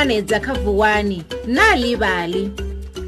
[0.00, 2.48] ṱanganedza kha vuwani na livali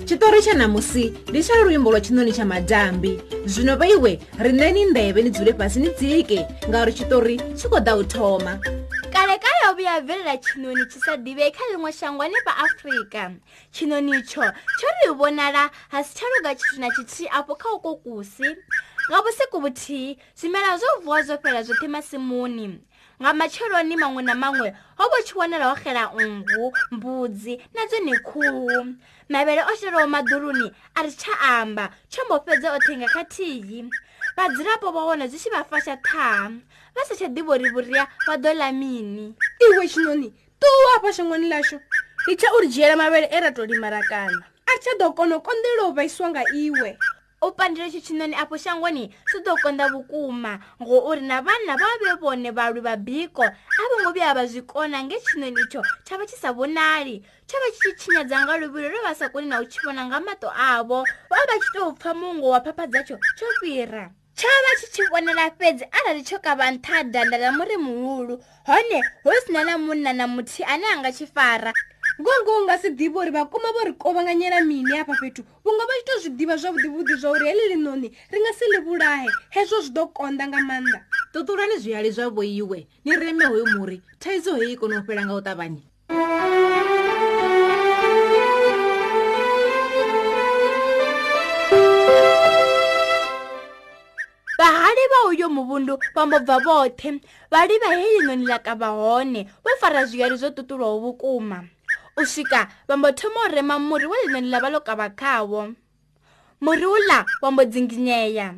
[0.04, 3.10] tshitori tsha ṋamusi ndi tsha luimbo lwa tshinoni tsha madambi
[3.52, 4.12] zwino vheiwe
[4.44, 6.38] ri neni nḓevhe ni dzule fhasi ni dzike
[6.68, 8.52] ngauri tshitori tshi khou ḓa u thoma
[9.14, 13.24] kale kale o vhuya bvelela tshinoni tshi sa ḓivhei kha ḽiṅwe shango hanefha afrika
[13.72, 14.44] tshinoni tsho
[14.76, 15.62] tsho ri vhonala
[15.92, 18.48] ha si tsha luga tshithu na tshithihi afho kha ukokusi
[19.08, 22.68] nga vhusiku vhuthihi zwimela zwo vuwa zwo fhela zwoṱhe masimuni
[23.20, 26.64] nga matsheloni maṅwe na maṅwe ho vha tshi wanela ho xela nngu
[26.96, 28.96] mbudzi na dzone khuhu
[29.28, 30.66] mavhele o shelaho maḓuruni
[30.96, 33.90] a ri tsha amba tsho mbo fhedza oṱhe nga khathihi
[34.36, 36.56] vhadzirapo vha wana zwi tshi vha fasha ṱhaha
[36.94, 39.34] vha sa tsha ḓivha uri vhuria vha ḓo ḽa mini
[39.66, 40.28] iwe tshinoni
[40.60, 41.76] tuwa afha shangoni ḽashu
[42.28, 45.40] ri tsha uri dzhiela mavhele e ra tou limarakana a ri tsha ḓo kona u
[45.44, 46.96] konḓelela u vhaisiwa nga iwe
[47.42, 51.84] u pandile xichinoni apo xangweni swi to kondza vukuma ngo u ri na vanhu lava
[51.86, 55.56] va ve vone valwi va biko a va ngo vi ava byi kona nge xichinoni
[55.58, 57.16] lexo xa va xisa vonali
[57.50, 61.54] xa va xixichinyadza nga luvilo ro vasakuni na wu chivona nga mato avo va va
[61.62, 64.04] xi to pfa mungo wa phaphadza xo xo firha
[64.38, 68.34] chava xi chi vonela fedzi arali cho ka vanthadandala muri muhulu
[68.68, 71.72] hone hosi na na munna na muthi ane a nga xi fara
[72.20, 75.84] ngo ngo nga si ḓivha uri vha kuma vho ri kovhanganyela mini hafha fhethu vhunga
[75.88, 79.28] vha tshi to zwi ḓivha zwavhuḓivhuḓi zwa uri heḽi ḽinoni ri nga si ḽi vhulahe
[79.54, 80.98] hezwo zwi ḓo konḓa nga maanḓa
[81.32, 85.40] ṱuṱulani zwihali zwa vhoiwe ni reme hoyo muri thaidzo heyi kona u fhela nga u
[85.40, 85.84] ṱavhanya
[94.60, 97.10] vhahali vha uyo muvundu vha mbobva vhoṱhe
[97.52, 101.58] vhali vha heyinoni ḽa kavha hone we fara zwihali zwo ṱuṱulwaho vhukuma
[102.20, 105.60] u swika va mbo thomo rema murhi wa lenoni lava loka va khawo
[106.64, 108.48] murhi wu la wa mbo dzinginyeya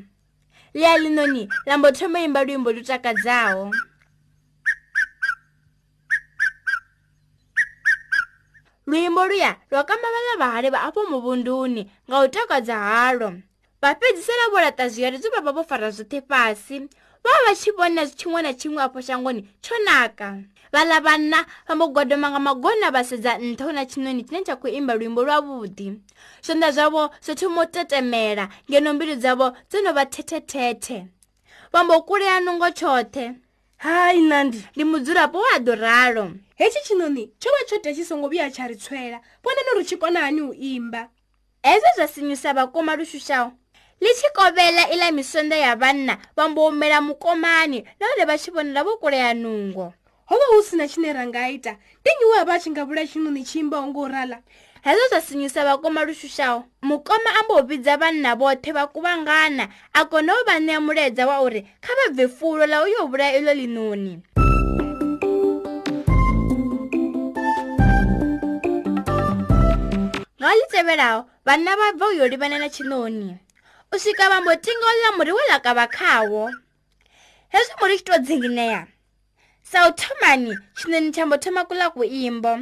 [0.76, 3.64] leya linoni la mbo thomo yimba luyimbo lutakadzawo
[8.88, 13.28] luyimbo luya lwa kamba valavahali va apo muvunduni nga u takadza halo
[13.84, 16.78] vapedzisela vo latazviya lebyi va va vo fara zvithe pasi
[17.24, 20.28] va va va xi vona xin'we na xin'we apho xangoni xo naka
[20.72, 25.22] va lavana va mogodomanga magona va sedza ntho na chinoni chine tsha ku imba luyimbo
[25.24, 25.92] lwavudi
[26.40, 31.04] swondla zvavo swo thomo tetemela ngeno mbilu dzavo dzo no va thethethethe
[31.72, 33.32] va mbo kuleya nungo tshothe
[33.84, 38.64] hayi nandi ndi mudzurapo wa doralo hetxi chinoni tsho va tshothe tshi songo vuya tsha
[38.66, 41.04] ri tshwela vona no ri tshi kona hani u imba
[41.62, 43.52] hezo zva sinyisa vakoma luxuxawo
[44.04, 48.92] ḽi tshi kovhela iḽa misonda ya vhanna vha mboumela mukomani nahone vha tshi vhonela vho
[49.02, 49.86] kulea nungo
[50.28, 53.06] ho vha hu sina tshine ra nga ita ndi nnyi we vha tshi nga vhulaya
[53.08, 54.02] tshinoni tshi imbaho ngo
[55.10, 59.64] zwa sinyusa vhakoma lushushaho mukoma a mbo vhidza vhanna vhoṱhe vha kuvhangana
[59.98, 63.00] a kona u vha ṋea mulaedza wa uri kha vha bve fulo ḽa u yo
[63.08, 64.14] vhulaya iḽo ḽinoni
[70.38, 73.40] nga ḽi tevhelaho vhanna bva u yo livhana na chinoni.
[73.94, 76.50] u swika va mbotingolola murhi wela ka vakhawo
[77.52, 78.80] leswi murhi xi to dzingineya
[79.70, 82.52] sawuthomani xineni xa mbothoma ku la ku imbo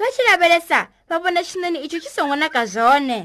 [0.00, 3.18] va xi lavelesa va vona xineni ixo xi songonaka zone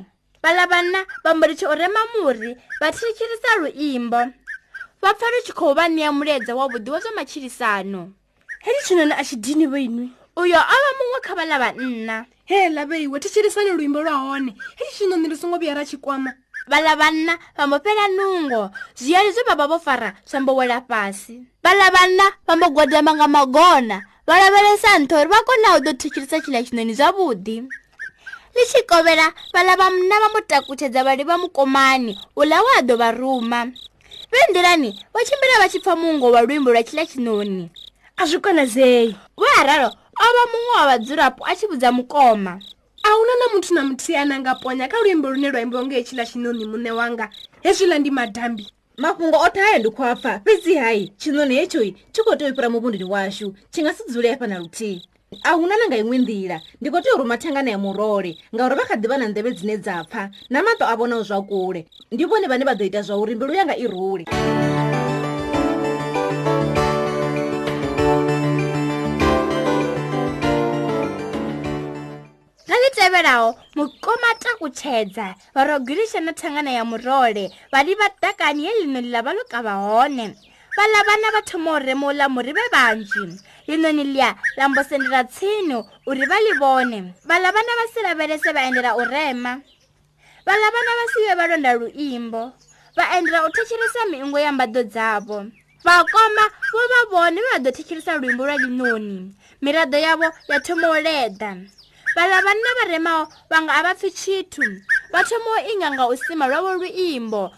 [0.43, 2.51] va lavana va murixi u rema murhi
[2.81, 4.21] va thikirisa ruimbo
[5.03, 8.01] va pfa ri xi khou va niya mulebya wa vudiwa swa machilisano
[8.63, 13.19] heri xinoni a xi dini vinwi uyo o vha muṅwe kha vhala vhanna he laveiwe
[13.21, 16.33] thitshilisani luimbo lwa hone hetshitshino ni ri songo vhuya ra tshikwama
[16.67, 20.81] vhala vhanna vha mbo fhela nungo zwiyali zwe vha vha vho fara zwa mbo wela
[20.81, 25.79] fhasi vhala vhanna vha mbo gwadama nga magona vha lavhelesa ntho uri vha kona u
[25.79, 27.57] ḓo thitshilisa tshila tshinoni zwavhuḓi
[28.55, 32.95] ḽi tshi kovhela vhala vha munna vha mbo takutshedza vhali vha mukomani uḽa wa ḓo
[32.97, 33.65] vha ruma
[34.33, 37.69] vhe nḓilani vho tshimbila vha tshi pfa muungo wa luimbo lwa tshila tshinoni
[38.17, 42.59] a zwi konadzei vho araro ova mumwe wa vadzurapo achivudza mukoma
[43.03, 47.29] auna namuthu namuthiyana angaponya ka luimbo lune lwaimbonge echila chinoni mune wanga
[47.61, 48.67] hezvila ndi madhambi
[48.97, 55.07] mafungo ota aya ndikwapfa fizi hai chinoni hechoi chikotoipura muvundiri washu chingasidzule yapa narutii
[55.43, 61.23] auna nanga imwe ndila ndikotoiru mathangana ya murole ngauri vakhadhivana ndeve dzine dzapfa namato avonawo
[61.23, 64.25] zvakule ndivone vane vadoita zvauri mbilu yanga irule
[72.95, 79.61] tevelaho mukomata kutshedza varogirixa na thangana ya murole vali vatakani ye linoni lava lo ka
[79.65, 80.25] va hone
[80.77, 83.25] va lavana va thoma u remo u lamuri ve vanji
[83.67, 85.77] linoni liya lambosendela tshinu
[86.09, 86.99] u ri va li vone
[87.29, 89.53] va lavana va silavelese va endlela u rema
[90.45, 92.41] va lavana va siye va londa luimbo
[92.97, 95.37] va endlela u thetxherisa miungo ya mbado dzavo
[95.85, 100.89] vakoma vo va vone va va do thetxherisa luimbo lwa linoni mirado yavo ya thoma
[100.93, 101.57] u leda
[102.15, 104.61] vala vanna varemao vanga a va pfi chithu
[105.13, 107.49] va thomo inganga u sima lwavo luimbo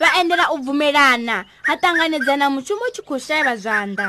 [0.00, 4.08] va endela u bvumelana ha ṱanganedzana muchumo u tshi khou shayava zwanḓa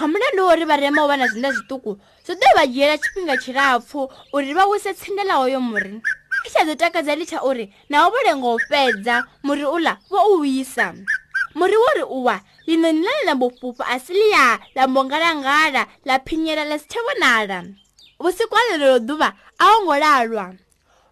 [0.00, 4.46] ha mulandu wori varemao vha na zwinda zwituku zwo ḓo vha dyela tshifhinga tshilapfu uri
[4.46, 6.00] ri vha wise tsindela hoyo muri
[6.46, 10.18] i tsha ḓo takadza ḽi tsha uri naho vho lenga u fhedza muri uḽa vo
[10.32, 10.94] u wisa
[11.54, 16.64] muri wori u wa ḽinoni ḽane ḽa mbofufa a si ḽiya ḽa mbongalangala ḽa phinyela
[16.64, 17.64] ḽa si tshe vonala
[18.24, 19.28] vhusiku wa ḽeḽelo ḓuvha
[19.60, 20.46] a wo ngo lalwa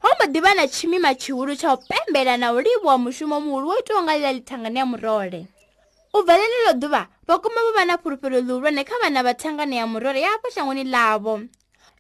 [0.03, 3.67] ho mbo ḓi vha na tshimima tshihulu tsha u pembela na u livhuwa mushumo muhulu
[3.71, 5.41] wo itiwa nga ḽila ḽithangani ya murole
[6.17, 9.77] u bva ḽeḽelo ḓuvha vha kuma vho vha na fhulufhelo ḽihulwane kha vhana vha thangani
[9.77, 11.35] ya murole ya hafho shangoni ḽavho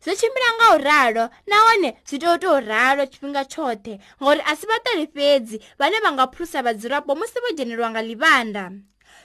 [0.03, 4.57] zwo tshimbila nga u ralo nahone zwi tea u tou ralo tshifhinga tshoṱhe ngauri a
[4.57, 8.65] si vhaṱori fhedzi vhane vha nga phulusa vhadzulapo musi vho dzhenelwa nga ḽivhanda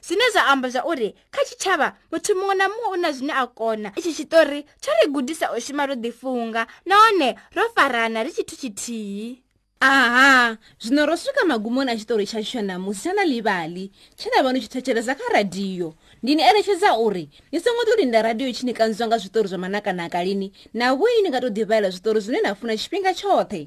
[0.07, 3.89] zwine zwa amba zwauri kha tshitshavha muthu muṅwe na muṅwe u na zwine a kona
[3.95, 9.41] itshi tshitori tsho ri gudisa u shuma ro ḓifunga nahone ro farana ri tshithu tshithihi
[9.81, 14.43] aha zwino ro swika magumoni a tshitori tsha tsho namusi tsha na livali tshe na
[14.43, 15.93] vhano tshi thetshelesa kha radiyo
[16.23, 19.57] ndi ni eletshedza uri ni songo to linda radiyo tshi ni kanziwa nga zwitori zwa
[19.59, 23.61] manakanaka lini na vhoi ni nga to ḓivhaela zwitori zwine na funa tshifhinga tshoṱhe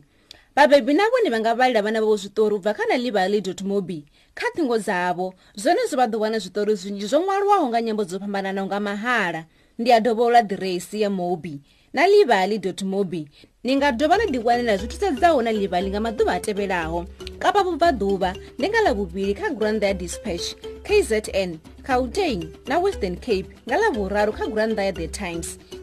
[0.57, 4.03] vabebi na vone va nga valela vana vavo zvitori u bva kha na livaly mobi
[4.35, 8.79] kha thingo dzavo zvenezvo va ḓuvana zvitori zvinji zvo ṅwaliwaho nga nyambo dzo fhambanana nga
[8.81, 9.45] mahala
[9.79, 11.63] ndi ya dovola diresi ya mobi
[11.95, 13.31] na livaly mobi
[13.63, 17.07] ni nga dova na ḓiwanela zwithusedzaho na livaly nga maḓuvha a tevhelaho
[17.39, 23.79] kapa vubvaḓuva ndi nga ḽavuvili kha granda ya dispatch kzn cautain na western cape nga
[23.79, 25.63] ḽavuraru kha granda ya the times